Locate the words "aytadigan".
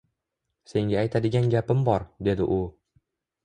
1.03-1.47